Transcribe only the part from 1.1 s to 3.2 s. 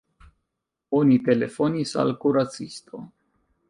telefonis al kuracisto.